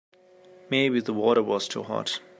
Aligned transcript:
Maybe 0.71 0.99
the 0.99 1.13
water 1.13 1.43
was 1.43 1.67
too 1.67 1.83
hot. 1.83 2.21